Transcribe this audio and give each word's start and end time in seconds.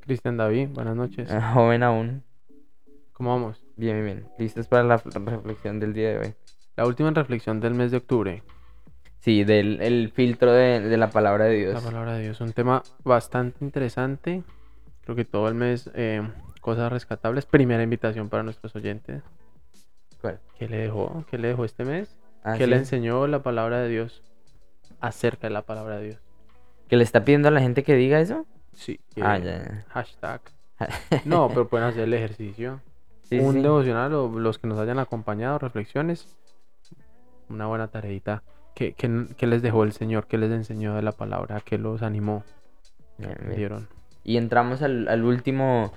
Cristian 0.00 0.38
David, 0.38 0.68
buenas 0.72 0.96
noches. 0.96 1.28
Joven 1.54 1.82
aún. 1.82 2.24
¿Cómo 3.12 3.30
vamos? 3.30 3.62
Bien, 3.76 4.02
bien, 4.02 4.16
bien. 4.16 4.28
¿Listos 4.38 4.68
para 4.68 4.84
la 4.84 4.96
reflexión 4.96 5.78
del 5.78 5.92
día 5.92 6.10
de 6.10 6.18
hoy? 6.18 6.34
La 6.76 6.86
última 6.86 7.10
reflexión 7.10 7.60
del 7.60 7.74
mes 7.74 7.90
de 7.90 7.98
octubre. 7.98 8.42
Sí, 9.18 9.44
del 9.44 9.82
el 9.82 10.10
filtro 10.10 10.52
de, 10.52 10.80
de 10.80 10.96
la 10.96 11.10
palabra 11.10 11.44
de 11.46 11.56
Dios. 11.56 11.74
La 11.74 11.80
palabra 11.80 12.14
de 12.14 12.22
Dios. 12.22 12.40
Un 12.40 12.52
tema 12.52 12.82
bastante 13.04 13.62
interesante. 13.64 14.42
Creo 15.02 15.16
que 15.16 15.24
todo 15.26 15.48
el 15.48 15.54
mes, 15.54 15.90
eh, 15.94 16.22
cosas 16.60 16.90
rescatables. 16.90 17.44
Primera 17.44 17.82
invitación 17.82 18.30
para 18.30 18.42
nuestros 18.42 18.74
oyentes. 18.76 19.22
¿Cuál? 20.20 20.40
¿Qué 20.56 20.68
le 20.68 20.78
dejó? 20.78 21.26
¿Qué 21.30 21.36
le 21.36 21.48
dejó 21.48 21.64
este 21.64 21.84
mes? 21.84 22.17
Ah, 22.42 22.54
¿Qué 22.56 22.64
sí. 22.64 22.70
le 22.70 22.76
enseñó 22.76 23.26
la 23.26 23.42
palabra 23.42 23.80
de 23.80 23.88
Dios 23.88 24.22
acerca 25.00 25.46
de 25.48 25.52
la 25.52 25.62
palabra 25.62 25.98
de 25.98 26.04
Dios? 26.06 26.20
¿Que 26.88 26.96
le 26.96 27.04
está 27.04 27.24
pidiendo 27.24 27.48
a 27.48 27.50
la 27.50 27.60
gente 27.60 27.82
que 27.82 27.94
diga 27.94 28.20
eso? 28.20 28.46
Sí. 28.72 29.00
que- 29.14 29.22
Ah, 29.22 29.38
ya, 29.38 29.84
Hashtag. 29.88 30.40
No, 31.24 31.48
pero 31.48 31.68
pueden 31.68 31.86
hacer 31.88 32.04
el 32.04 32.14
ejercicio. 32.14 32.80
Sí, 33.24 33.38
un 33.40 33.54
sí. 33.54 33.62
devocional 33.62 34.14
o 34.14 34.28
los 34.38 34.58
que 34.58 34.68
nos 34.68 34.78
hayan 34.78 34.98
acompañado, 34.98 35.58
reflexiones. 35.58 36.36
Una 37.48 37.66
buena 37.66 37.88
tareita. 37.88 38.42
¿Qué, 38.74 38.92
qué- 38.92 39.26
qué 39.36 39.46
les 39.46 39.60
dejó 39.62 39.84
el 39.84 39.92
Señor? 39.92 40.26
¿Qué 40.26 40.38
les 40.38 40.50
enseñó 40.52 40.94
de 40.94 41.02
la 41.02 41.12
palabra? 41.12 41.60
¿Qué 41.64 41.78
los 41.78 42.02
animó? 42.02 42.44
Bien, 43.18 43.36
bien. 43.42 43.56
¿Vieron? 43.56 43.88
Y 44.24 44.36
entramos 44.36 44.82
al, 44.82 45.08
al 45.08 45.24
último, 45.24 45.92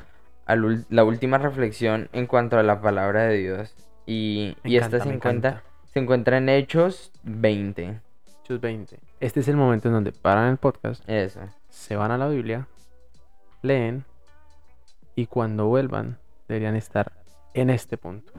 al 0.46 0.86
la 0.90 1.04
última 1.04 1.38
reflexión 1.38 2.10
en 2.14 2.26
cuanto 2.26 2.58
a 2.58 2.64
la 2.64 2.82
palabra 2.82 3.24
de 3.24 3.38
Dios. 3.38 3.76
Y, 4.06 4.58
y 4.64 4.78
esta 4.78 5.00
se 5.00 5.10
encuentra. 5.14 5.64
Se 5.94 6.00
encuentra 6.00 6.38
en 6.38 6.50
Hechos 6.50 7.12
20. 7.24 8.00
Hechos 8.44 8.62
20. 8.62 9.00
Este 9.20 9.40
es 9.42 9.48
el 9.48 9.58
momento 9.58 9.88
en 9.88 9.94
donde 9.96 10.12
paran 10.12 10.50
el 10.50 10.58
podcast, 10.58 11.08
Eso. 11.08 11.42
se 11.70 11.96
van 11.96 12.12
a 12.12 12.18
la 12.18 12.28
Biblia, 12.28 12.68
leen 13.62 14.06
y 15.16 15.28
cuando 15.28 15.68
vuelvan 15.68 16.18
deberían 16.48 16.76
estar 16.76 17.12
en 17.54 17.70
este 17.70 17.98
punto. 17.98 18.34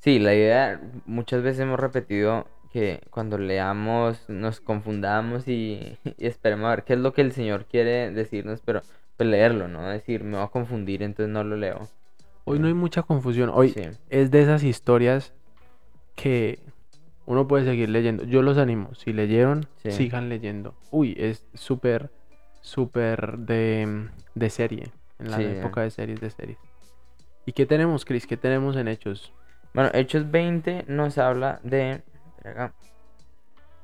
Sí, 0.00 0.18
la 0.18 0.34
idea, 0.34 0.80
muchas 1.04 1.42
veces 1.42 1.60
hemos 1.60 1.80
repetido 1.80 2.46
que 2.72 3.00
cuando 3.10 3.38
leamos 3.38 4.28
nos 4.28 4.60
confundamos 4.60 5.48
y, 5.48 5.98
y 6.04 6.26
esperemos 6.26 6.66
a 6.66 6.70
ver 6.70 6.84
qué 6.84 6.94
es 6.94 6.98
lo 7.00 7.12
que 7.12 7.22
el 7.22 7.32
Señor 7.32 7.64
quiere 7.66 8.10
decirnos, 8.10 8.60
pero 8.64 8.82
pues 9.16 9.28
leerlo, 9.28 9.66
¿no? 9.68 9.88
Decir, 9.88 10.24
me 10.24 10.36
va 10.36 10.44
a 10.44 10.48
confundir, 10.48 11.02
entonces 11.02 11.32
no 11.32 11.42
lo 11.42 11.56
leo. 11.56 11.88
Hoy 12.44 12.58
no 12.58 12.66
hay 12.68 12.74
mucha 12.74 13.02
confusión. 13.02 13.50
Hoy 13.52 13.70
Sí. 13.70 13.82
es 14.10 14.30
de 14.30 14.42
esas 14.42 14.62
historias 14.62 15.32
que 16.14 16.58
uno 17.26 17.46
puede 17.48 17.64
seguir 17.64 17.88
leyendo. 17.90 18.24
Yo 18.24 18.42
los 18.42 18.56
animo. 18.58 18.94
Si 18.94 19.12
leyeron, 19.12 19.66
Sí. 19.76 19.90
sigan 19.92 20.28
leyendo. 20.28 20.74
Uy, 20.90 21.14
es 21.18 21.44
súper, 21.54 22.10
súper 22.60 23.38
de, 23.38 24.08
de 24.34 24.50
serie. 24.50 24.92
En 25.18 25.30
la 25.30 25.36
Sí. 25.38 25.44
época 25.44 25.82
de 25.82 25.90
series, 25.90 26.20
de 26.20 26.30
series. 26.30 26.58
¿Y 27.44 27.52
qué 27.52 27.66
tenemos, 27.66 28.04
Chris? 28.04 28.26
¿Qué 28.26 28.36
tenemos 28.36 28.76
en 28.76 28.88
Hechos? 28.88 29.32
Bueno, 29.74 29.90
Hechos 29.94 30.30
20 30.30 30.84
nos 30.88 31.18
habla 31.18 31.60
de... 31.62 32.02
acá. 32.44 32.72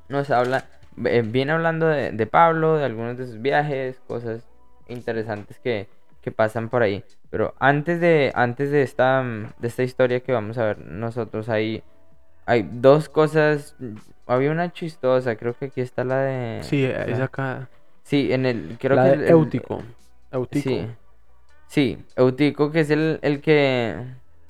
Nos 0.09 0.29
habla... 0.31 0.65
eh, 1.05 1.23
viene 1.25 1.51
hablando 1.53 1.87
de, 1.87 2.11
de 2.11 2.27
Pablo, 2.27 2.77
de 2.77 2.85
algunos 2.85 3.17
de 3.17 3.25
sus 3.25 3.41
viajes, 3.41 3.99
cosas 4.07 4.45
interesantes 4.87 5.59
que, 5.59 5.87
que 6.21 6.31
pasan 6.31 6.69
por 6.69 6.81
ahí. 6.83 7.03
Pero 7.29 7.53
antes 7.59 7.99
de, 7.99 8.31
antes 8.35 8.69
de 8.69 8.83
esta, 8.83 9.23
de 9.23 9.67
esta 9.67 9.83
historia 9.83 10.19
que 10.19 10.33
vamos 10.33 10.57
a 10.57 10.65
ver 10.65 10.79
nosotros, 10.79 11.49
hay, 11.49 11.83
hay 12.45 12.67
dos 12.71 13.09
cosas. 13.09 13.75
Había 14.25 14.51
una 14.51 14.71
chistosa, 14.71 15.35
creo 15.35 15.53
que 15.53 15.65
aquí 15.65 15.81
está 15.81 16.03
la 16.03 16.21
de... 16.21 16.61
Sí, 16.63 16.83
es 16.85 17.19
la- 17.19 17.25
acá. 17.25 17.69
Sí, 18.03 18.31
en 18.31 18.45
el... 18.45 18.77
Creo 18.79 18.95
la 18.97 19.03
que 19.03 19.09
de 19.09 19.15
el- 19.15 19.23
el- 19.23 19.29
Eutico. 19.31 19.83
Eutico. 20.31 20.69
Sí. 20.69 20.87
Sí, 21.67 21.97
Eutico, 22.15 22.71
que 22.71 22.81
es 22.81 22.89
el, 22.89 23.19
el 23.21 23.41
que... 23.41 23.95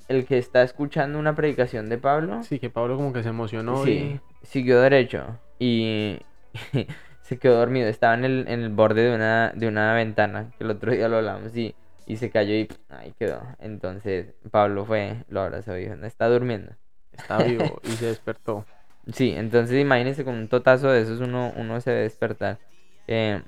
El 0.10 0.26
que 0.26 0.38
está 0.38 0.64
escuchando 0.64 1.18
una 1.18 1.34
predicación 1.34 1.90
de 1.90 1.98
Pablo. 1.98 2.44
Sí, 2.44 2.60
que 2.60 2.70
Pablo 2.70 2.98
como 2.98 3.14
que 3.14 3.24
se 3.24 3.30
emocionó 3.30 3.84
Sí, 3.84 4.20
siguió 4.44 4.82
derecho 4.82 5.40
y 5.60 6.20
se 7.22 7.40
quedó 7.40 7.58
dormido. 7.58 7.88
Estaba 7.88 8.14
en 8.14 8.26
el, 8.26 8.46
en 8.48 8.62
el 8.62 8.70
borde 8.70 9.02
de 9.04 9.16
una, 9.16 9.54
de 9.56 9.68
una 9.68 9.94
ventana, 9.94 10.52
que 10.58 10.66
el 10.66 10.72
otro 10.72 10.92
día 10.92 11.08
lo 11.08 11.18
hablamos, 11.18 11.56
y, 11.56 11.74
y 12.06 12.18
se 12.18 12.30
cayó 12.30 12.54
y 12.54 12.68
ahí 12.90 13.14
quedó. 13.18 13.42
Entonces 13.60 14.34
Pablo 14.52 14.86
fue, 14.86 15.24
lo 15.30 15.42
abrazó 15.42 15.78
y 15.78 15.84
dijo, 15.84 15.96
no 15.96 16.06
está 16.06 16.28
durmiendo. 16.28 16.74
Está 17.14 17.42
vivo 17.44 17.80
y 17.84 17.98
se 17.98 18.06
despertó. 18.08 18.66
Sí, 19.14 19.32
entonces 19.36 19.82
imagínense 19.82 20.24
con 20.24 20.36
un 20.36 20.48
totazo 20.48 20.90
de 20.90 21.02
esos 21.02 21.20
uno, 21.20 21.54
uno 21.58 21.82
se 21.82 21.92
debe 21.92 22.04
despertar. 22.04 22.60
Eh, 23.08 23.42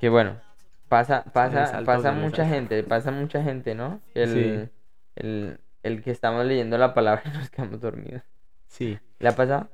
que 0.00 0.08
bueno, 0.08 0.40
pasa, 0.88 1.24
pasa, 1.32 1.82
pasa 1.84 2.12
mucha 2.12 2.46
gente, 2.46 2.82
pasa 2.84 3.10
mucha 3.10 3.42
gente, 3.42 3.74
¿no? 3.74 4.00
El, 4.14 4.68
Sí. 4.68 4.70
el, 5.16 5.60
el 5.82 6.02
que 6.02 6.10
estamos 6.12 6.44
leyendo 6.46 6.78
la 6.78 6.94
palabra 6.94 7.22
y 7.32 7.36
nos 7.36 7.50
quedamos 7.50 7.80
dormidos. 7.80 8.22
Sí, 8.68 8.98
¿Le 9.18 9.28
ha 9.28 9.36
pasado? 9.36 9.68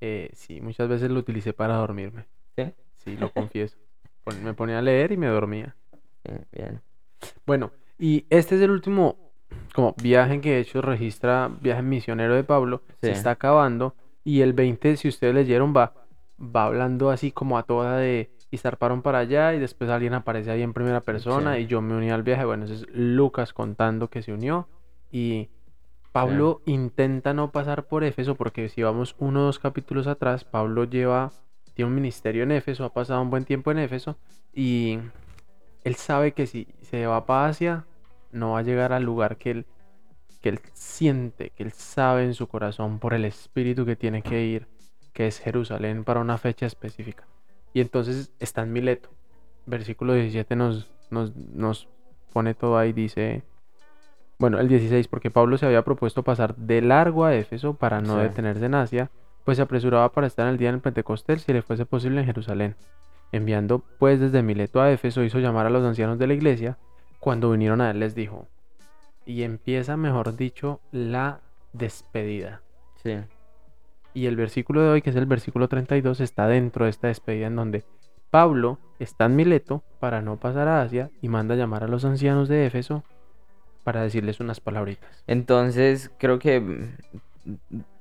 eh, 0.00 0.30
sí, 0.34 0.60
muchas 0.60 0.88
veces 0.88 1.10
lo 1.10 1.20
utilicé 1.20 1.52
para 1.52 1.74
dormirme. 1.76 2.24
Sí. 2.56 2.72
Sí, 2.96 3.16
lo 3.16 3.32
confieso. 3.32 3.76
Me 4.42 4.54
ponía 4.54 4.78
a 4.78 4.82
leer 4.82 5.12
y 5.12 5.16
me 5.16 5.26
dormía. 5.26 5.74
Bien, 6.24 6.46
bien. 6.52 6.80
Bueno, 7.46 7.72
y 7.98 8.26
este 8.30 8.54
es 8.56 8.60
el 8.62 8.70
último 8.70 9.21
como 9.74 9.94
viaje 10.02 10.40
que 10.40 10.56
he 10.56 10.60
hecho, 10.60 10.82
registra 10.82 11.50
viaje 11.60 11.82
misionero 11.82 12.34
de 12.34 12.44
Pablo, 12.44 12.82
se 13.00 13.10
está 13.10 13.32
acabando 13.32 13.94
y 14.24 14.40
el 14.42 14.52
20, 14.52 14.96
si 14.96 15.08
ustedes 15.08 15.34
leyeron, 15.34 15.74
va, 15.76 15.94
va 16.38 16.64
hablando 16.66 17.10
así 17.10 17.32
como 17.32 17.58
a 17.58 17.62
toda 17.64 17.96
de 17.96 18.30
y 18.50 18.58
zarparon 18.58 19.00
para 19.00 19.20
allá 19.20 19.54
y 19.54 19.58
después 19.58 19.88
alguien 19.88 20.12
aparece 20.12 20.50
ahí 20.50 20.60
en 20.62 20.74
primera 20.74 21.00
persona 21.00 21.54
Sí. 21.56 21.62
y 21.62 21.66
yo 21.66 21.80
me 21.80 21.94
uní 21.96 22.10
al 22.10 22.22
viaje, 22.22 22.44
bueno, 22.44 22.66
ese 22.66 22.74
es 22.74 22.86
Lucas 22.92 23.54
contando 23.54 24.08
que 24.10 24.20
se 24.22 24.32
unió 24.32 24.68
y 25.10 25.48
Pablo 26.12 26.60
intenta 26.66 27.32
no 27.32 27.50
pasar 27.50 27.84
por 27.86 28.04
Éfeso 28.04 28.34
porque 28.34 28.68
si 28.68 28.82
vamos 28.82 29.16
uno 29.18 29.40
o 29.40 29.44
dos 29.44 29.58
capítulos 29.58 30.06
atrás, 30.06 30.44
Pablo 30.44 30.84
lleva, 30.84 31.32
tiene 31.72 31.88
un 31.88 31.94
ministerio 31.94 32.42
en 32.42 32.52
Éfeso, 32.52 32.84
ha 32.84 32.92
pasado 32.92 33.22
un 33.22 33.30
buen 33.30 33.46
tiempo 33.46 33.70
en 33.70 33.78
Éfeso 33.78 34.18
y 34.52 34.98
él 35.84 35.94
sabe 35.94 36.32
que 36.32 36.46
si 36.46 36.68
se 36.82 37.06
va 37.06 37.24
para 37.24 37.46
Asia, 37.48 37.86
no 38.32 38.52
va 38.52 38.60
a 38.60 38.62
llegar 38.62 38.92
al 38.92 39.04
lugar 39.04 39.36
que 39.36 39.50
él, 39.52 39.66
que 40.40 40.48
él 40.50 40.60
siente, 40.72 41.50
que 41.50 41.62
él 41.62 41.72
sabe 41.72 42.24
en 42.24 42.34
su 42.34 42.48
corazón 42.48 42.98
por 42.98 43.14
el 43.14 43.24
espíritu 43.24 43.84
que 43.86 43.96
tiene 43.96 44.22
que 44.22 44.44
ir, 44.44 44.66
que 45.12 45.26
es 45.26 45.38
Jerusalén 45.38 46.04
para 46.04 46.20
una 46.20 46.38
fecha 46.38 46.66
específica. 46.66 47.24
Y 47.74 47.80
entonces 47.80 48.32
está 48.40 48.62
en 48.62 48.72
Mileto. 48.72 49.10
Versículo 49.66 50.14
17 50.14 50.56
nos, 50.56 50.90
nos, 51.10 51.34
nos 51.36 51.88
pone 52.32 52.54
todo 52.54 52.76
ahí, 52.78 52.92
dice, 52.92 53.44
bueno, 54.38 54.58
el 54.58 54.68
16, 54.68 55.06
porque 55.08 55.30
Pablo 55.30 55.56
se 55.58 55.66
había 55.66 55.84
propuesto 55.84 56.22
pasar 56.24 56.56
de 56.56 56.82
largo 56.82 57.24
a 57.24 57.34
Éfeso 57.34 57.74
para 57.74 58.00
no 58.00 58.16
Sí. 58.16 58.22
detenerse 58.22 58.66
en 58.66 58.74
Asia, 58.74 59.10
pues 59.44 59.56
se 59.56 59.62
apresuraba 59.62 60.10
para 60.12 60.26
estar 60.26 60.46
en 60.46 60.52
el 60.52 60.58
día 60.58 60.72
del 60.72 60.80
Pentecostés 60.80 61.42
si 61.42 61.52
le 61.52 61.62
fuese 61.62 61.86
posible 61.86 62.20
en 62.20 62.26
Jerusalén. 62.26 62.76
Enviando 63.30 63.82
pues 63.98 64.20
desde 64.20 64.42
Mileto 64.42 64.80
a 64.80 64.90
Éfeso 64.90 65.22
hizo 65.22 65.38
llamar 65.38 65.66
a 65.66 65.70
los 65.70 65.84
ancianos 65.84 66.18
de 66.18 66.26
la 66.26 66.34
iglesia. 66.34 66.78
Cuando 67.22 67.52
vinieron 67.52 67.80
a 67.80 67.88
él 67.92 68.00
les 68.00 68.16
dijo, 68.16 68.48
y 69.24 69.44
empieza 69.44 69.96
mejor 69.96 70.34
dicho 70.36 70.80
la 70.90 71.38
despedida. 71.72 72.62
Sí. 73.00 73.14
Y 74.12 74.26
el 74.26 74.34
versículo 74.34 74.82
de 74.82 74.88
hoy, 74.88 75.02
que 75.02 75.10
es 75.10 75.16
el 75.16 75.26
versículo 75.26 75.68
32, 75.68 76.18
está 76.20 76.48
dentro 76.48 76.84
de 76.86 76.90
esta 76.90 77.06
despedida 77.06 77.46
en 77.46 77.54
donde 77.54 77.84
Pablo 78.32 78.80
está 78.98 79.26
en 79.26 79.36
Mileto 79.36 79.84
para 80.00 80.20
no 80.20 80.36
pasar 80.40 80.66
a 80.66 80.82
Asia 80.82 81.10
y 81.20 81.28
manda 81.28 81.54
a 81.54 81.58
llamar 81.58 81.84
a 81.84 81.86
los 81.88 82.04
ancianos 82.04 82.48
de 82.48 82.66
Éfeso 82.66 83.04
para 83.84 84.02
decirles 84.02 84.40
unas 84.40 84.58
palabritas. 84.58 85.22
Entonces, 85.28 86.10
creo 86.18 86.40
que 86.40 86.58
mm, 86.60 86.96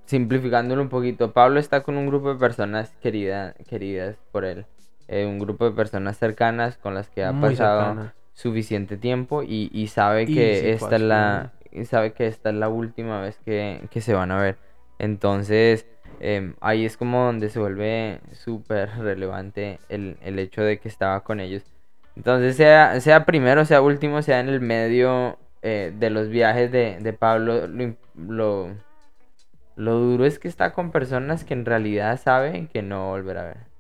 simplificándolo 0.06 0.82
un 0.82 0.90
poquito, 0.90 1.32
Pablo 1.32 1.60
está 1.60 1.84
con 1.84 1.96
un 1.96 2.08
grupo 2.08 2.34
de 2.34 2.40
personas 2.40 2.92
querida- 3.04 3.54
queridas 3.70 4.16
por 4.32 4.46
él. 4.46 4.66
eh, 5.08 5.26
un 5.26 5.40
grupo 5.40 5.66
de 5.66 5.72
personas 5.72 6.18
cercanas 6.18 6.78
con 6.78 6.94
las 6.96 7.10
que 7.10 7.24
ha 7.24 7.34
Muy 7.34 7.50
pasado. 7.52 8.12
Suficiente 8.34 8.98
tiempo 8.98 9.44
y, 9.44 9.70
y 9.74 9.88
sabe 9.88 10.26
Y 10.26 10.36
que 10.36 10.72
esta 10.74 10.96
es 10.96 11.02
la 11.02 11.54
y 11.72 11.86
sabe 11.86 12.14
que 12.14 12.28
esta 12.28 12.50
es 12.50 12.56
la 12.56 12.70
última 12.70 13.22
vez 13.22 13.40
que, 13.46 13.88
que 13.92 14.02
se 14.02 14.14
van 14.14 14.32
a 14.32 14.42
ver. 14.42 14.58
Entonces, 15.00 15.88
em, 16.20 16.56
ahí 16.62 16.86
es 16.86 16.98
como 16.98 17.26
donde 17.26 17.50
se 17.50 17.60
vuelve 17.60 18.22
súper 18.34 18.90
relevante 19.00 19.80
el, 19.90 20.18
el 20.22 20.40
hecho 20.40 20.62
de 20.64 20.80
que 20.80 20.90
estaba 20.90 21.24
con 21.24 21.40
ellos. 21.40 21.64
Entonces, 22.16 22.58
sea, 22.58 23.00
sea 23.02 23.26
primero, 23.26 23.66
sea 23.66 23.82
último, 23.82 24.22
sea 24.22 24.40
en 24.42 24.50
el 24.50 24.60
medio 24.62 25.40
eh, 25.62 25.94
de 25.98 26.10
los 26.10 26.30
viajes 26.30 26.72
de, 26.72 27.00
de 27.00 27.14
Pablo, 27.14 27.68
lo, 27.68 27.96
lo, 28.16 28.70
lo 29.76 29.94
duro 30.00 30.26
es 30.26 30.40
que 30.40 30.48
está 30.48 30.74
con 30.74 30.92
personas 30.92 31.44
que 31.44 31.54
en 31.54 31.66
realidad 31.66 32.20
saben 32.20 32.68
que 32.68 32.82
no 32.82 33.10
volverá 33.10 33.42
a 33.42 33.46
ver. 33.46 33.71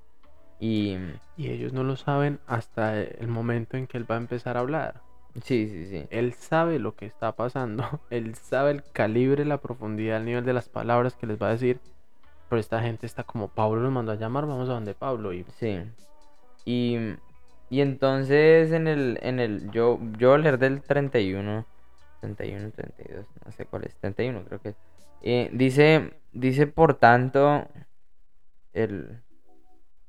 Y 0.61 0.95
Y 1.35 1.49
ellos 1.49 1.73
no 1.73 1.83
lo 1.83 1.95
saben 1.95 2.39
hasta 2.45 3.01
el 3.01 3.27
momento 3.27 3.77
en 3.77 3.87
que 3.87 3.97
él 3.97 4.09
va 4.09 4.15
a 4.15 4.19
empezar 4.19 4.55
a 4.55 4.61
hablar. 4.61 5.01
sí, 5.43 5.67
sí, 5.67 5.87
sí. 5.87 6.07
Él 6.11 6.33
sabe 6.33 6.77
lo 6.77 6.95
que 6.95 7.07
está 7.07 7.35
pasando. 7.35 7.83
Él 8.11 8.35
sabe 8.35 8.71
el 8.71 8.83
calibre, 8.83 9.43
la 9.43 9.59
profundidad, 9.59 10.17
el 10.17 10.25
nivel 10.25 10.45
de 10.45 10.53
las 10.53 10.69
palabras 10.69 11.15
que 11.15 11.25
les 11.25 11.41
va 11.41 11.47
a 11.47 11.51
decir. 11.51 11.81
Pero 12.47 12.59
esta 12.59 12.79
gente 12.81 13.07
está 13.07 13.23
como, 13.23 13.47
Pablo 13.47 13.81
nos 13.81 13.91
mandó 13.91 14.11
a 14.11 14.15
llamar, 14.15 14.45
vamos 14.45 14.69
a 14.69 14.73
donde 14.73 14.93
Pablo. 14.93 15.33
Y 15.33 15.45
Sí. 15.57 15.79
Y, 16.63 16.97
y 17.71 17.81
entonces 17.81 18.71
en 18.71 18.87
el, 18.87 19.17
en 19.23 19.39
el, 19.39 19.71
yo, 19.71 19.99
yo 20.19 20.37
leer 20.37 20.59
del 20.59 20.81
31, 20.83 21.65
31, 22.19 22.71
32, 22.71 23.25
no 23.45 23.51
sé 23.51 23.65
cuál 23.65 23.85
es, 23.85 23.95
31 23.95 24.43
creo 24.45 24.61
que 24.61 24.69
es. 24.69 24.75
Eh, 25.23 25.49
dice, 25.53 26.13
dice 26.33 26.67
por 26.67 26.95
tanto, 26.95 27.67
el, 28.73 29.21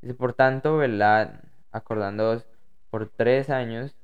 dice 0.03 0.15
por 0.15 0.35
tanto, 0.35 0.77
velad, 0.77 1.31
acordándoos 1.71 2.47
por 2.91 3.09
tres 3.09 3.51
años, 3.51 3.97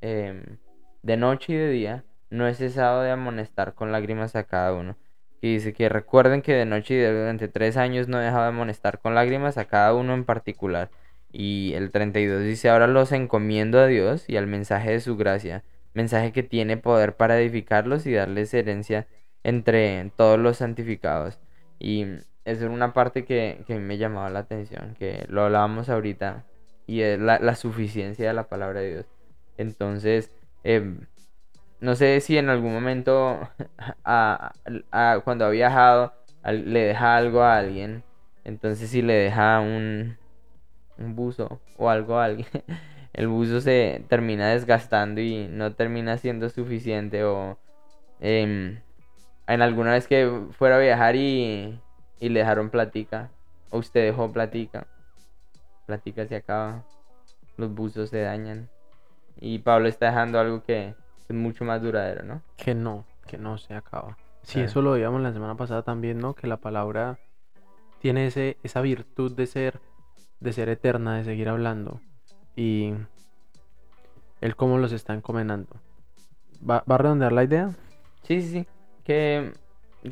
em, 0.00 0.58
de 1.02 1.16
noche 1.16 1.54
y 1.54 1.56
de 1.56 1.68
día, 1.70 2.04
no 2.30 2.46
he 2.46 2.54
cesado 2.54 3.02
de 3.02 3.10
amonestar 3.10 3.74
con 3.74 3.92
lágrimas 3.92 4.36
a 4.36 4.44
cada 4.44 4.74
uno. 4.74 4.96
Y 5.40 5.54
dice 5.54 5.72
que 5.72 5.88
recuerden 5.88 6.42
que 6.42 6.52
de 6.54 6.66
noche 6.66 6.94
y 6.94 6.98
de 6.98 7.12
durante 7.18 7.48
tres 7.48 7.76
años 7.76 8.08
no 8.08 8.20
he 8.20 8.24
dejado 8.24 8.42
de 8.42 8.48
amonestar 8.50 8.98
con 9.00 9.14
lágrimas 9.14 9.56
a 9.58 9.66
cada 9.66 9.94
uno 9.94 10.14
en 10.14 10.24
particular. 10.24 10.90
Y 11.32 11.72
el 11.74 11.90
32 11.92 12.42
dice, 12.42 12.70
ahora 12.70 12.86
los 12.86 13.12
encomiendo 13.12 13.78
a 13.80 13.86
Dios 13.86 14.28
y 14.28 14.36
al 14.36 14.46
mensaje 14.46 14.90
de 14.92 15.00
su 15.00 15.16
gracia, 15.16 15.64
mensaje 15.94 16.32
que 16.32 16.42
tiene 16.42 16.76
poder 16.76 17.16
para 17.16 17.40
edificarlos 17.40 18.06
y 18.06 18.12
darles 18.12 18.52
herencia 18.54 19.06
entre 19.44 20.10
todos 20.16 20.38
los 20.38 20.58
santificados. 20.58 21.38
Y 21.78 22.06
eso 22.44 22.64
es 22.64 22.70
una 22.70 22.92
parte 22.92 23.24
que, 23.24 23.62
que 23.66 23.78
me 23.78 23.98
llamaba 23.98 24.30
la 24.30 24.40
atención, 24.40 24.94
que 24.98 25.24
lo 25.28 25.42
hablábamos 25.44 25.88
ahorita, 25.88 26.44
y 26.86 27.02
es 27.02 27.18
la, 27.20 27.38
la 27.38 27.54
suficiencia 27.54 28.26
de 28.28 28.34
la 28.34 28.48
palabra 28.48 28.80
de 28.80 28.90
Dios. 28.92 29.06
Entonces, 29.58 30.30
em, 30.64 31.06
no 31.80 31.94
sé 31.94 32.20
si 32.20 32.38
en 32.38 32.48
algún 32.50 32.72
momento, 32.72 33.38
a- 34.04 34.52
a- 34.90 35.20
cuando 35.24 35.44
ha 35.46 35.50
viajado, 35.50 36.12
le 36.44 36.80
deja 36.80 37.16
algo 37.16 37.42
a 37.42 37.58
alguien, 37.58 38.02
entonces 38.44 38.90
si 38.90 39.02
le 39.02 39.12
deja 39.14 39.60
un, 39.60 40.16
un 40.98 41.14
buzo 41.16 41.60
o 41.76 41.90
algo 41.90 42.18
a 42.18 42.24
alguien, 42.24 42.48
el 43.12 43.28
buzo 43.28 43.60
se 43.60 44.04
termina 44.08 44.48
desgastando 44.50 45.20
y 45.20 45.48
no 45.48 45.74
termina 45.74 46.16
siendo 46.18 46.48
suficiente 46.48 47.24
o 47.24 47.58
em, 48.20 48.80
en 49.46 49.62
alguna 49.62 49.92
vez 49.92 50.06
que 50.08 50.30
fuera 50.52 50.76
a 50.76 50.80
viajar 50.80 51.16
y, 51.16 51.78
y 52.20 52.28
le 52.28 52.40
dejaron 52.40 52.70
platica 52.70 53.30
o 53.70 53.78
usted 53.78 54.04
dejó 54.04 54.30
platica, 54.30 54.86
platica 55.86 56.26
se 56.26 56.36
acaba, 56.36 56.84
los 57.56 57.74
buzos 57.74 58.10
se 58.10 58.20
dañan 58.20 58.68
y 59.40 59.58
Pablo 59.58 59.88
está 59.88 60.06
dejando 60.06 60.38
algo 60.38 60.62
que 60.62 60.94
es 61.28 61.34
mucho 61.34 61.64
más 61.64 61.82
duradero, 61.82 62.22
¿no? 62.24 62.42
que 62.56 62.74
no, 62.74 63.04
que 63.26 63.38
no 63.38 63.58
se 63.58 63.74
acaba. 63.74 64.16
Sí, 64.42 64.60
eso 64.60 64.82
lo 64.82 64.92
veíamos 64.92 65.20
la 65.20 65.32
semana 65.32 65.56
pasada 65.56 65.82
también, 65.82 66.18
¿no? 66.18 66.34
Que 66.34 66.46
la 66.46 66.56
palabra 66.56 67.18
tiene 68.00 68.26
ese, 68.26 68.56
esa 68.62 68.80
virtud 68.80 69.32
de 69.36 69.46
ser, 69.46 69.80
de 70.40 70.52
ser 70.52 70.68
eterna, 70.68 71.16
de 71.16 71.24
seguir 71.24 71.48
hablando. 71.48 72.00
Y 72.56 72.94
él 74.40 74.56
cómo 74.56 74.78
los 74.78 74.92
está 74.92 75.14
encomendando. 75.14 75.76
¿Va, 76.68 76.84
va 76.90 76.94
a 76.94 76.98
redondear 76.98 77.32
la 77.32 77.44
idea? 77.44 77.70
Sí, 78.22 78.40
sí, 78.42 78.50
sí. 78.50 78.66
Que, 79.04 79.52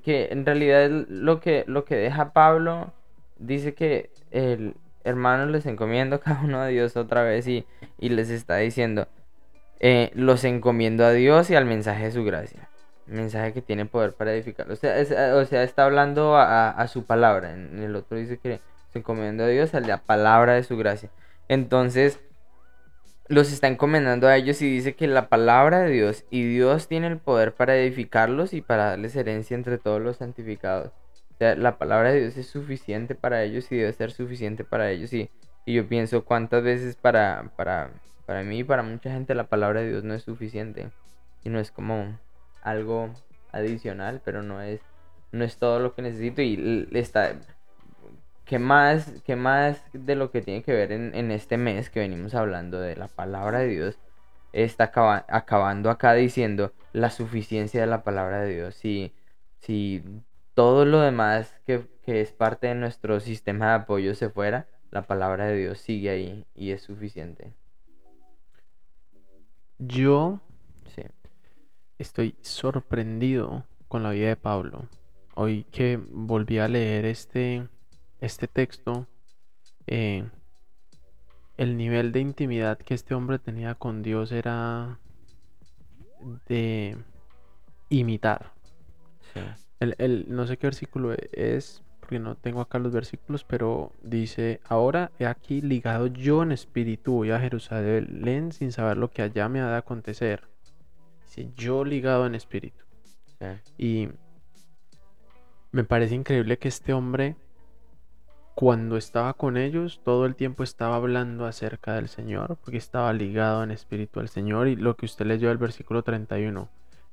que 0.02 0.28
en 0.30 0.44
realidad 0.46 0.90
lo 1.08 1.40
que, 1.40 1.64
lo 1.66 1.84
que 1.84 1.96
deja 1.96 2.32
Pablo 2.32 2.92
dice 3.38 3.74
que 3.74 4.10
el 4.30 4.74
hermano 5.04 5.46
les 5.46 5.64
encomiendo 5.66 6.20
cada 6.20 6.42
uno 6.42 6.60
a 6.60 6.66
Dios 6.66 6.96
otra 6.96 7.22
vez 7.22 7.46
y, 7.48 7.66
y 7.98 8.10
les 8.10 8.30
está 8.30 8.56
diciendo, 8.56 9.08
eh, 9.80 10.10
los 10.14 10.44
encomiendo 10.44 11.04
a 11.04 11.12
Dios 11.12 11.50
y 11.50 11.54
al 11.54 11.64
mensaje 11.64 12.04
de 12.04 12.10
su 12.12 12.24
gracia. 12.24 12.68
Mensaje 13.06 13.54
que 13.54 13.62
tiene 13.62 13.86
poder 13.86 14.12
para 14.12 14.34
edificar. 14.34 14.70
O 14.70 14.76
sea, 14.76 14.98
es- 14.98 15.12
o 15.12 15.44
sea 15.46 15.62
está 15.62 15.84
hablando 15.84 16.36
a, 16.36 16.68
a- 16.68 16.70
a 16.70 16.88
su 16.88 17.04
palabra. 17.04 17.54
En 17.54 17.78
el 17.82 17.96
otro 17.96 18.18
dice 18.18 18.38
que 18.38 18.60
se 18.92 18.98
encomiendo 18.98 19.44
a 19.44 19.48
Dios 19.48 19.74
a 19.74 19.80
la 19.80 19.98
palabra 19.98 20.54
de 20.54 20.62
su 20.64 20.76
gracia. 20.76 21.08
Entonces, 21.48 22.20
los 23.28 23.52
está 23.52 23.68
encomendando 23.68 24.26
a 24.26 24.36
ellos 24.36 24.60
y 24.62 24.70
dice 24.70 24.94
que 24.94 25.06
la 25.06 25.28
palabra 25.28 25.80
de 25.80 25.90
Dios 25.90 26.24
y 26.30 26.44
Dios 26.44 26.88
tiene 26.88 27.08
el 27.08 27.18
poder 27.18 27.54
para 27.54 27.76
edificarlos 27.76 28.54
y 28.54 28.62
para 28.62 28.86
darles 28.86 29.14
herencia 29.16 29.54
entre 29.54 29.76
todos 29.76 30.00
los 30.00 30.16
santificados. 30.16 30.92
O 31.34 31.36
sea, 31.38 31.54
la 31.54 31.78
palabra 31.78 32.10
de 32.10 32.20
Dios 32.20 32.36
es 32.38 32.48
suficiente 32.48 33.14
para 33.14 33.42
ellos 33.44 33.70
y 33.70 33.76
debe 33.76 33.92
ser 33.92 34.10
suficiente 34.12 34.64
para 34.64 34.90
ellos. 34.90 35.12
Y, 35.12 35.30
y 35.66 35.74
yo 35.74 35.86
pienso 35.86 36.24
cuántas 36.24 36.64
veces 36.64 36.96
para, 36.96 37.52
para, 37.54 37.90
para 38.26 38.42
mí 38.42 38.60
y 38.60 38.64
para 38.64 38.82
mucha 38.82 39.12
gente 39.12 39.34
la 39.34 39.44
palabra 39.44 39.82
de 39.82 39.90
Dios 39.90 40.04
no 40.04 40.14
es 40.14 40.22
suficiente. 40.22 40.90
Y 41.44 41.50
no 41.50 41.60
es 41.60 41.70
como 41.70 42.18
algo 42.62 43.10
adicional, 43.52 44.20
pero 44.24 44.42
no 44.42 44.62
es, 44.62 44.80
no 45.30 45.44
es 45.44 45.58
todo 45.58 45.78
lo 45.80 45.94
que 45.94 46.02
necesito. 46.02 46.42
Y 46.42 46.88
está, 46.92 47.34
¿Qué 48.48 48.58
más, 48.58 49.14
qué 49.24 49.36
más 49.36 49.84
de 49.92 50.16
lo 50.16 50.30
que 50.32 50.42
tiene 50.42 50.62
que 50.64 50.72
ver 50.72 50.92
en, 50.92 51.14
en 51.14 51.30
este 51.32 51.58
mes 51.58 51.90
que 51.90 52.00
venimos 52.00 52.34
hablando 52.34 52.80
de 52.80 52.96
la 52.96 53.08
palabra 53.08 53.60
de 53.60 53.68
Dios? 53.68 53.98
Está 54.52 54.84
acaba- 54.86 55.26
acabando 55.28 55.90
acá 55.90 56.14
diciendo 56.14 56.72
la 56.92 57.10
suficiencia 57.10 57.80
de 57.82 57.86
la 57.88 58.04
palabra 58.04 58.42
de 58.42 58.54
Dios. 58.54 58.74
Si, 58.76 59.14
si 59.60 60.02
todo 60.54 60.84
lo 60.86 61.00
demás 61.00 61.54
que, 61.66 61.86
que 62.02 62.22
es 62.22 62.32
parte 62.32 62.68
de 62.68 62.74
nuestro 62.76 63.20
sistema 63.20 63.68
de 63.70 63.74
apoyo 63.82 64.14
se 64.16 64.30
fuera, 64.30 64.66
la 64.90 65.02
palabra 65.02 65.46
de 65.46 65.56
Dios 65.58 65.78
sigue 65.80 66.10
ahí 66.10 66.46
y 66.54 66.72
es 66.72 66.82
suficiente. 66.82 67.54
Yo 69.78 70.40
Sí, 70.94 71.02
estoy 71.98 72.36
sorprendido 72.42 73.64
con 73.88 74.02
la 74.02 74.10
vida 74.10 74.28
de 74.28 74.36
Pablo. 74.36 74.88
Hoy 75.34 75.64
que 75.70 75.98
volví 76.10 76.58
a 76.58 76.68
leer 76.68 77.04
este, 77.06 77.68
este 78.20 78.48
texto, 78.48 79.06
eh, 79.86 80.28
el 81.58 81.76
nivel 81.76 82.10
de 82.12 82.20
intimidad 82.20 82.78
que 82.78 82.94
este 82.94 83.14
hombre 83.14 83.38
tenía 83.38 83.74
con 83.74 84.02
Dios 84.02 84.32
era 84.32 84.98
de 86.48 86.96
imitar. 87.90 88.52
sí, 89.34 89.40
El, 89.80 89.94
el- 89.98 90.26
no 90.28 90.46
sé 90.46 90.56
qué 90.56 90.66
versículo 90.66 91.14
es, 91.32 91.82
porque 92.00 92.18
no 92.18 92.36
tengo 92.36 92.60
acá 92.60 92.78
los 92.78 92.92
versículos, 92.92 93.44
pero 93.44 93.92
dice, 94.02 94.60
ahora 94.64 95.12
he 95.18 95.26
aquí 95.26 95.60
ligado 95.60 96.06
yo 96.08 96.42
en 96.42 96.52
espíritu, 96.52 97.12
voy 97.12 97.30
a 97.30 97.40
Jerusalén 97.40 98.52
sin 98.52 98.72
saber 98.72 98.96
lo 98.96 99.10
que 99.10 99.22
allá 99.22 99.48
me 99.48 99.60
ha 99.60 99.70
de 99.70 99.76
acontecer. 99.76 100.48
Dice, 101.26 101.50
yo 101.56 101.84
ligado 101.84 102.26
en 102.26 102.34
espíritu. 102.34 102.84
sí, 103.38 103.46
Y 103.78 104.08
me 105.72 105.84
parece 105.84 106.14
increíble 106.14 106.58
que 106.58 106.68
este 106.68 106.92
hombre, 106.92 107.36
cuando 108.58 108.96
estaba 108.96 109.34
con 109.34 109.56
ellos, 109.56 110.00
todo 110.02 110.26
el 110.26 110.34
tiempo 110.34 110.64
estaba 110.64 110.96
hablando 110.96 111.46
acerca 111.46 111.94
del 111.94 112.08
Señor, 112.08 112.56
porque 112.56 112.76
estaba 112.76 113.12
ligado 113.12 113.62
en 113.62 113.70
espíritu 113.70 114.18
al 114.18 114.28
Señor. 114.28 114.66
Y 114.66 114.74
lo 114.74 114.96
que 114.96 115.06
usted 115.06 115.26
leyó 115.26 115.46
del 115.46 115.58
versículo 115.58 116.02
31, 116.02 116.68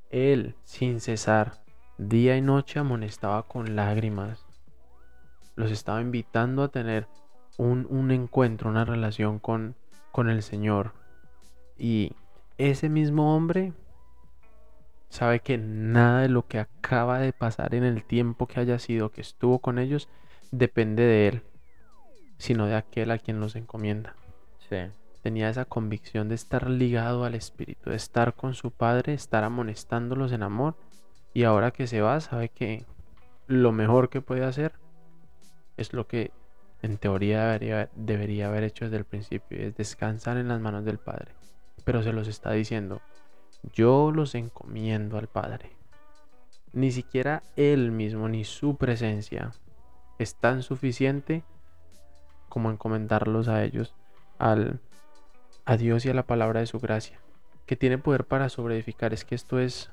él, 0.10 0.56
sin 0.64 1.00
cesar, 1.00 1.62
día 2.00 2.36
y 2.36 2.42
noche 2.42 2.80
amonestaba 2.80 3.44
con 3.44 3.76
lágrimas. 3.76 4.44
Los 5.56 5.70
estaba 5.70 6.02
invitando 6.02 6.64
a 6.64 6.70
tener 6.70 7.08
un, 7.60 7.86
un 7.92 8.10
encuentro, 8.10 8.68
una 8.68 8.84
relación 8.84 9.38
con, 9.38 9.76
con 10.12 10.32
el 10.32 10.42
Señor. 10.42 10.94
Y 11.78 12.14
ese 12.58 12.90
mismo 12.90 13.36
hombre 13.36 13.72
sabe 15.10 15.42
que 15.42 15.60
nada 15.60 16.22
de 16.22 16.30
lo 16.30 16.48
que 16.48 16.58
acaba 16.58 17.20
de 17.20 17.34
pasar 17.34 17.76
en 17.76 17.84
el 17.84 18.04
tiempo 18.04 18.48
que 18.48 18.62
haya 18.62 18.80
sido 18.80 19.12
que 19.12 19.22
estuvo 19.22 19.60
con 19.60 19.78
ellos 19.78 20.10
depende 20.52 21.04
de 21.04 21.28
él, 21.28 21.42
sino 22.38 22.66
de 22.68 22.76
aquel 22.76 23.12
a 23.12 23.18
quien 23.18 23.40
los 23.40 23.56
encomienda. 23.56 24.16
sí, 24.70 24.78
Tenía 25.22 25.50
esa 25.50 25.66
convicción 25.66 26.30
de 26.30 26.36
estar 26.36 26.70
ligado 26.70 27.24
al 27.24 27.34
Espíritu, 27.34 27.90
de 27.90 27.96
estar 27.96 28.36
con 28.36 28.54
su 28.54 28.70
Padre, 28.70 29.16
estar 29.16 29.44
amonestándolos 29.44 30.32
en 30.32 30.44
amor. 30.44 30.76
Y 31.34 31.46
ahora 31.46 31.72
que 31.72 31.88
se 31.88 32.00
va, 32.02 32.20
sabe 32.22 32.50
que 32.50 32.86
lo 33.48 33.72
mejor 33.72 34.10
que 34.10 34.22
puede 34.22 34.46
hacer 34.46 34.74
es 35.78 35.94
lo 35.94 36.06
que 36.06 36.32
en 36.84 37.00
teoría 37.00 37.46
debería, 37.46 37.90
debería 37.96 38.48
haber 38.50 38.64
hecho 38.66 38.86
desde 38.86 38.98
el 38.98 39.06
principio, 39.06 39.58
es 39.58 39.76
descansar 39.76 40.38
en 40.38 40.48
las 40.48 40.62
manos 40.62 40.86
del 40.86 41.00
Padre. 41.00 41.32
Pero 41.86 42.04
se 42.04 42.14
los 42.14 42.28
está 42.28 42.52
diciendo, 42.52 43.02
yo 43.74 44.12
los 44.12 44.36
encomiendo 44.36 45.18
al 45.18 45.28
Padre. 45.28 45.72
Ni 46.72 46.92
siquiera 46.92 47.42
Él 47.56 47.92
mismo, 47.92 48.30
ni 48.30 48.44
su 48.44 48.78
presencia 48.78 49.52
es 50.20 50.36
tan 50.36 50.64
suficiente 50.64 51.44
como 52.50 52.72
encomendarlos 52.72 53.48
a 53.48 53.64
ellos, 53.64 53.96
al, 54.38 54.80
a 55.66 55.78
Dios 55.78 56.06
y 56.06 56.10
a 56.10 56.14
la 56.14 56.26
palabra 56.26 56.62
de 56.62 56.68
su 56.68 56.80
gracia, 56.80 57.20
que 57.66 57.76
tiene 57.76 57.98
poder 57.98 58.26
para 58.26 58.50
sobreedificar. 58.50 59.14
Es 59.14 59.26
que 59.26 59.36
esto 59.36 59.60
es 59.60 59.92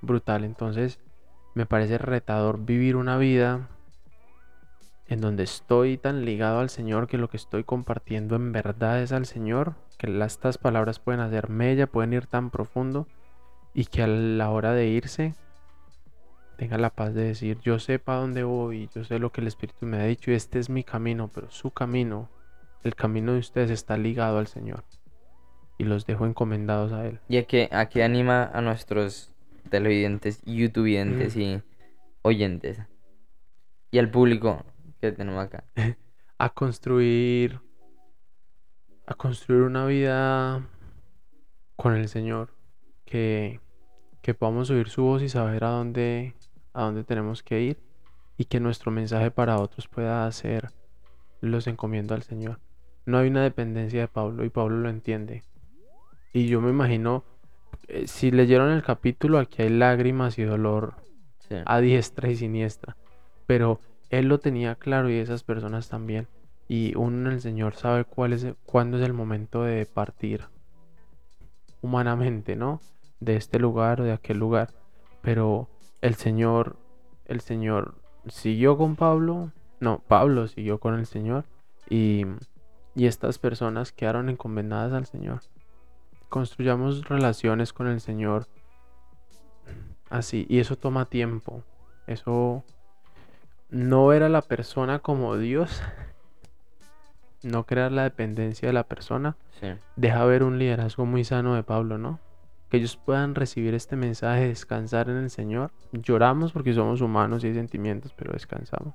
brutal. 0.00 0.44
Entonces, 0.44 0.98
me 1.54 1.66
parece 1.66 1.98
retador 1.98 2.64
vivir 2.64 2.96
una 2.96 3.16
vida 3.16 3.68
en 5.06 5.20
donde 5.20 5.44
estoy 5.44 5.98
tan 5.98 6.24
ligado 6.24 6.60
al 6.60 6.70
Señor 6.70 7.06
que 7.06 7.18
lo 7.18 7.28
que 7.28 7.36
estoy 7.36 7.62
compartiendo 7.62 8.36
en 8.36 8.52
verdad 8.52 9.02
es 9.02 9.12
al 9.12 9.26
Señor, 9.26 9.74
que 9.98 10.06
estas 10.24 10.58
palabras 10.58 10.98
pueden 10.98 11.20
hacer 11.20 11.50
mella, 11.50 11.86
pueden 11.86 12.12
ir 12.12 12.26
tan 12.26 12.50
profundo 12.50 13.06
y 13.74 13.86
que 13.86 14.02
a 14.02 14.06
la 14.06 14.50
hora 14.50 14.72
de 14.72 14.86
irse 14.86 15.34
tenga 16.56 16.78
la 16.78 16.90
paz 16.90 17.14
de 17.14 17.24
decir, 17.24 17.58
yo 17.60 17.78
sé 17.78 17.98
para 17.98 18.18
dónde 18.18 18.44
voy, 18.44 18.88
yo 18.94 19.04
sé 19.04 19.18
lo 19.18 19.32
que 19.32 19.40
el 19.40 19.46
Espíritu 19.46 19.86
me 19.86 19.98
ha 19.98 20.04
dicho 20.04 20.30
y 20.30 20.34
este 20.34 20.58
es 20.58 20.70
mi 20.70 20.84
camino, 20.84 21.30
pero 21.32 21.50
su 21.50 21.70
camino, 21.70 22.30
el 22.82 22.94
camino 22.94 23.32
de 23.32 23.38
ustedes 23.38 23.70
está 23.70 23.96
ligado 23.96 24.38
al 24.38 24.46
Señor. 24.46 24.84
Y 25.76 25.84
los 25.84 26.06
dejo 26.06 26.24
encomendados 26.24 26.92
a 26.92 27.06
Él. 27.06 27.18
Y 27.28 27.36
aquí, 27.38 27.68
aquí 27.72 28.00
anima 28.00 28.44
a 28.44 28.60
nuestros 28.60 29.32
televidentes, 29.70 30.40
youtubeientes 30.44 31.36
y 31.36 31.60
oyentes. 32.22 32.80
Y 33.90 33.98
al 33.98 34.10
público 34.10 34.64
que 35.00 35.10
tenemos 35.10 35.44
acá. 35.44 35.64
a 36.38 36.50
construir 36.50 37.60
a 39.06 39.14
construir 39.14 39.62
una 39.62 39.84
vida 39.86 40.66
con 41.76 41.94
el 41.94 42.08
Señor 42.08 42.54
que 43.04 43.60
que 44.24 44.32
podamos 44.32 44.70
oír 44.70 44.88
su 44.88 45.02
voz 45.02 45.22
y 45.22 45.28
saber 45.28 45.64
a 45.64 45.68
dónde 45.68 46.34
a 46.74 46.82
dónde 46.82 47.04
tenemos 47.04 47.42
que 47.42 47.62
ir 47.62 47.78
y 48.36 48.44
que 48.44 48.60
nuestro 48.60 48.90
mensaje 48.90 49.30
para 49.30 49.58
otros 49.58 49.88
pueda 49.88 50.30
ser 50.32 50.70
los 51.40 51.66
encomiendo 51.66 52.14
al 52.14 52.22
Señor. 52.22 52.58
No 53.06 53.18
hay 53.18 53.28
una 53.28 53.42
dependencia 53.42 54.00
de 54.00 54.08
Pablo 54.08 54.44
y 54.44 54.50
Pablo 54.50 54.78
lo 54.78 54.88
entiende. 54.88 55.44
Y 56.32 56.48
yo 56.48 56.60
me 56.60 56.70
imagino, 56.70 57.22
eh, 57.86 58.06
si 58.06 58.30
leyeron 58.30 58.70
el 58.70 58.82
capítulo, 58.82 59.38
aquí 59.38 59.62
hay 59.62 59.68
lágrimas 59.70 60.38
y 60.38 60.42
dolor 60.42 60.94
a 61.66 61.80
diestra 61.80 62.30
y 62.30 62.36
siniestra. 62.36 62.96
Pero 63.46 63.78
él 64.10 64.26
lo 64.26 64.38
tenía 64.38 64.74
claro 64.74 65.10
y 65.10 65.18
esas 65.18 65.44
personas 65.44 65.88
también. 65.88 66.26
Y 66.66 66.96
uno 66.96 67.28
en 67.28 67.34
el 67.34 67.40
Señor 67.40 67.74
sabe 67.74 68.04
cuál 68.04 68.32
es, 68.32 68.46
cuándo 68.64 68.96
es 68.96 69.04
el 69.04 69.12
momento 69.12 69.62
de 69.62 69.86
partir 69.86 70.44
humanamente, 71.82 72.56
¿no? 72.56 72.80
De 73.20 73.36
este 73.36 73.58
lugar 73.58 74.00
o 74.00 74.04
de 74.04 74.12
aquel 74.12 74.38
lugar. 74.38 74.70
Pero 75.20 75.68
el 76.04 76.16
Señor, 76.16 76.76
el 77.24 77.40
Señor 77.40 77.94
siguió 78.28 78.76
con 78.76 78.94
Pablo. 78.94 79.52
No, 79.80 80.00
Pablo 80.06 80.46
siguió 80.48 80.78
con 80.78 80.98
el 80.98 81.06
Señor. 81.06 81.46
Y, 81.88 82.26
y 82.94 83.06
estas 83.06 83.38
personas 83.38 83.90
quedaron 83.90 84.28
encomendadas 84.28 84.92
al 84.92 85.06
Señor. 85.06 85.40
Construyamos 86.28 87.08
relaciones 87.08 87.72
con 87.72 87.86
el 87.86 88.02
Señor 88.02 88.48
así. 90.10 90.44
Y 90.50 90.58
eso 90.58 90.76
toma 90.76 91.06
tiempo. 91.06 91.64
Eso 92.06 92.64
no 93.70 94.06
ver 94.08 94.24
a 94.24 94.28
la 94.28 94.42
persona 94.42 94.98
como 94.98 95.38
Dios, 95.38 95.82
no 97.42 97.64
crear 97.64 97.92
la 97.92 98.02
dependencia 98.02 98.68
de 98.68 98.74
la 98.74 98.84
persona, 98.84 99.38
deja 99.96 100.24
ver 100.26 100.42
un 100.42 100.58
liderazgo 100.58 101.06
muy 101.06 101.24
sano 101.24 101.54
de 101.54 101.62
Pablo, 101.62 101.96
¿no? 101.96 102.20
Que 102.70 102.78
ellos 102.78 102.96
puedan 102.96 103.34
recibir 103.34 103.74
este 103.74 103.96
mensaje, 103.96 104.48
descansar 104.48 105.08
en 105.08 105.16
el 105.16 105.30
Señor. 105.30 105.70
Lloramos 105.92 106.52
porque 106.52 106.74
somos 106.74 107.00
humanos 107.00 107.44
y 107.44 107.48
hay 107.48 107.54
sentimientos, 107.54 108.12
pero 108.16 108.32
descansamos. 108.32 108.94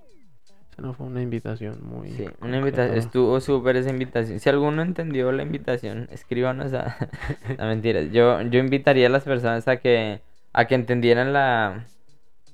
Esa 0.71 0.81
no 0.81 0.93
fue 0.93 1.07
una 1.07 1.21
invitación 1.21 1.79
muy... 1.81 2.11
Sí, 2.11 2.25
una 2.41 2.57
invitación, 2.57 2.97
estuvo 2.97 3.39
súper 3.39 3.75
esa 3.77 3.89
invitación. 3.89 4.39
Si 4.39 4.49
alguno 4.49 4.81
entendió 4.81 5.31
la 5.31 5.43
invitación, 5.43 6.07
escríbanos 6.11 6.73
a... 6.73 6.97
no, 7.57 7.65
mentiras. 7.65 8.11
Yo, 8.11 8.41
yo 8.41 8.59
invitaría 8.59 9.07
a 9.07 9.09
las 9.09 9.23
personas 9.23 9.67
a 9.67 9.77
que, 9.77 10.21
a 10.53 10.65
que 10.65 10.75
entendieran 10.75 11.31
la, 11.31 11.85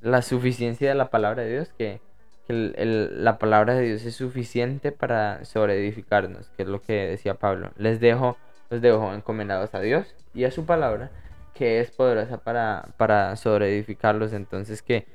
la 0.01 0.21
suficiencia 0.21 0.89
de 0.89 0.95
la 0.95 1.09
palabra 1.09 1.43
de 1.43 1.51
Dios, 1.51 1.73
que 1.77 2.01
que 2.47 3.09
la 3.11 3.37
palabra 3.37 3.73
de 3.73 3.83
Dios 3.83 4.05
es 4.05 4.15
suficiente 4.15 4.91
para 4.91 5.43
sobreedificarnos, 5.45 6.49
que 6.49 6.63
es 6.63 6.69
lo 6.69 6.81
que 6.81 6.93
decía 7.07 7.35
Pablo. 7.35 7.71
Les 7.77 7.99
dejo, 7.99 8.37
los 8.69 8.81
dejo 8.81 9.13
encomendados 9.13 9.73
a 9.73 9.79
Dios 9.79 10.15
y 10.33 10.43
a 10.43 10.51
su 10.51 10.65
palabra, 10.65 11.11
que 11.53 11.79
es 11.79 11.91
poderosa 11.91 12.37
para, 12.37 12.89
para 12.97 13.35
sobreedificarlos. 13.35 14.33
Entonces 14.33 14.81
que 14.81 15.07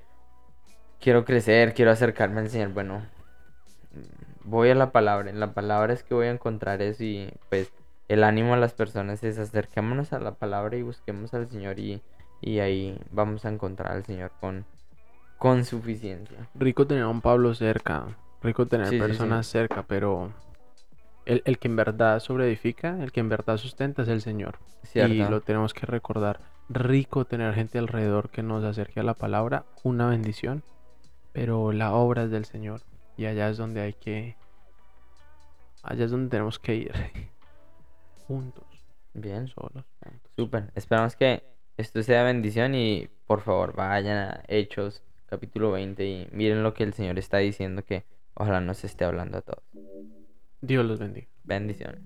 quiero 1.00 1.24
crecer, 1.24 1.74
quiero 1.74 1.90
acercarme 1.90 2.40
al 2.40 2.50
Señor. 2.50 2.70
Bueno, 2.70 3.02
voy 4.44 4.70
a 4.70 4.74
la 4.74 4.92
palabra, 4.92 5.30
en 5.30 5.40
la 5.40 5.52
palabra 5.52 5.92
es 5.92 6.02
que 6.02 6.14
voy 6.14 6.26
a 6.26 6.30
encontrar 6.30 6.82
eso 6.82 7.04
y 7.04 7.32
pues 7.48 7.72
el 8.08 8.24
ánimo 8.24 8.54
a 8.54 8.56
las 8.56 8.74
personas 8.74 9.22
es 9.22 9.38
acerquémonos 9.38 10.12
a 10.12 10.18
la 10.18 10.32
palabra 10.32 10.76
y 10.76 10.82
busquemos 10.82 11.32
al 11.34 11.48
Señor 11.48 11.78
y, 11.78 12.02
y 12.40 12.58
ahí 12.58 12.98
vamos 13.10 13.44
a 13.44 13.50
encontrar 13.50 13.92
al 13.92 14.04
Señor 14.04 14.32
con 14.40 14.64
con 15.40 15.64
suficiencia. 15.64 16.36
Rico 16.54 16.86
tener 16.86 17.04
a 17.04 17.08
un 17.08 17.22
Pablo 17.22 17.54
cerca, 17.54 18.08
rico 18.42 18.66
tener 18.66 18.98
personas 18.98 19.46
cerca, 19.46 19.82
pero 19.82 20.30
el, 21.24 21.58
que 21.58 21.68
en 21.68 21.76
verdad 21.76 22.20
sobreedifica, 22.20 23.02
el 23.02 23.12
que 23.12 23.20
en 23.20 23.28
verdad 23.28 23.56
sustenta 23.56 24.02
es 24.02 24.08
el 24.08 24.20
Señor. 24.20 24.58
Y 24.94 25.18
lo 25.18 25.40
tenemos 25.40 25.74
que 25.74 25.86
recordar. 25.86 26.40
Rico 26.68 27.24
tener 27.24 27.54
gente 27.54 27.78
alrededor 27.78 28.30
que 28.30 28.42
nos 28.42 28.64
acerque 28.64 29.00
a 29.00 29.02
la 29.02 29.14
palabra, 29.14 29.64
una 29.82 30.08
bendición, 30.08 30.62
pero 31.32 31.72
la 31.72 31.92
obra 31.92 32.24
es 32.24 32.30
del 32.30 32.44
Señor. 32.44 32.82
Y 33.16 33.26
allá 33.26 33.48
es 33.48 33.56
donde 33.56 33.80
hay 33.80 33.92
que... 33.92 34.36
Allá 35.82 36.04
es 36.04 36.10
donde 36.10 36.30
tenemos 36.30 36.58
que 36.58 36.74
ir. 36.74 36.92
juntos. 38.26 38.64
Bien. 39.12 39.48
Solos. 39.48 39.84
Súper. 40.36 40.70
Esperamos 40.74 41.16
que 41.16 41.42
esto 41.76 42.02
sea 42.02 42.22
bendición 42.22 42.74
y 42.74 43.08
por 43.26 43.40
favor 43.40 43.74
vayan 43.74 44.16
a 44.16 44.42
Hechos 44.46 45.02
capítulo 45.26 45.72
20 45.72 46.04
y 46.04 46.28
miren 46.32 46.62
lo 46.62 46.74
que 46.74 46.84
el 46.84 46.92
Señor 46.92 47.18
está 47.18 47.38
diciendo 47.38 47.84
que 47.84 48.04
ojalá 48.34 48.60
nos 48.60 48.84
esté 48.84 49.04
hablando 49.04 49.38
a 49.38 49.42
todos. 49.42 49.64
Dios 50.62 50.84
los 50.86 50.98
bendiga. 50.98 51.28
Bendiciones. 51.44 52.02